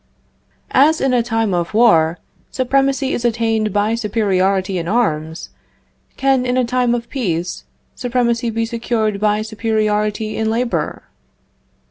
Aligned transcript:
"As 0.73 0.99
in 0.99 1.13
a 1.13 1.21
time 1.21 1.53
of 1.53 1.75
war, 1.75 2.17
supremacy 2.49 3.13
is 3.13 3.23
attained 3.23 3.71
by 3.71 3.93
superiority 3.93 4.79
in 4.79 4.87
arms, 4.87 5.49
can, 6.17 6.43
in 6.43 6.57
a 6.57 6.65
time 6.65 6.95
of 6.95 7.07
peace, 7.07 7.65
supremacy 7.93 8.49
be 8.49 8.65
secured 8.65 9.19
by 9.19 9.43
superiority 9.43 10.37
in 10.37 10.49
labor?" 10.49 11.03